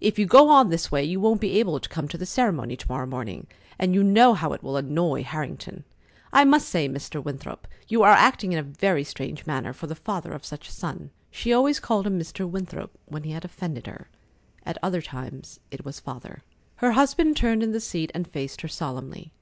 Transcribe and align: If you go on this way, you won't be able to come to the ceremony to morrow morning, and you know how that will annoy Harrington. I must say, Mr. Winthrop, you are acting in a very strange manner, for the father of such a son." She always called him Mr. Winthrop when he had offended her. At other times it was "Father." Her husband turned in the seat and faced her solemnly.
If 0.00 0.18
you 0.18 0.24
go 0.24 0.48
on 0.48 0.70
this 0.70 0.90
way, 0.90 1.04
you 1.04 1.20
won't 1.20 1.42
be 1.42 1.58
able 1.58 1.78
to 1.78 1.88
come 1.90 2.08
to 2.08 2.16
the 2.16 2.24
ceremony 2.24 2.74
to 2.74 2.88
morrow 2.90 3.04
morning, 3.06 3.46
and 3.78 3.94
you 3.94 4.02
know 4.02 4.32
how 4.32 4.48
that 4.48 4.62
will 4.62 4.78
annoy 4.78 5.22
Harrington. 5.24 5.84
I 6.32 6.46
must 6.46 6.70
say, 6.70 6.88
Mr. 6.88 7.22
Winthrop, 7.22 7.68
you 7.86 8.02
are 8.02 8.12
acting 8.12 8.50
in 8.54 8.58
a 8.58 8.62
very 8.62 9.04
strange 9.04 9.44
manner, 9.44 9.74
for 9.74 9.86
the 9.86 9.94
father 9.94 10.32
of 10.32 10.42
such 10.46 10.70
a 10.70 10.72
son." 10.72 11.10
She 11.30 11.52
always 11.52 11.80
called 11.80 12.06
him 12.06 12.18
Mr. 12.18 12.48
Winthrop 12.48 12.98
when 13.04 13.24
he 13.24 13.32
had 13.32 13.44
offended 13.44 13.86
her. 13.86 14.08
At 14.64 14.78
other 14.82 15.02
times 15.02 15.60
it 15.70 15.84
was 15.84 16.00
"Father." 16.00 16.42
Her 16.76 16.92
husband 16.92 17.36
turned 17.36 17.62
in 17.62 17.72
the 17.72 17.78
seat 17.80 18.10
and 18.14 18.26
faced 18.26 18.62
her 18.62 18.68
solemnly. 18.68 19.34